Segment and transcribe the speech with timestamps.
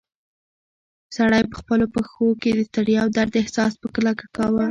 [1.17, 4.59] سړی په خپلو پښو کې د ستړیا او درد احساس په کلکه کاوه.